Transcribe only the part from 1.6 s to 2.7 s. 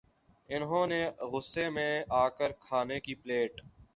میں آ کر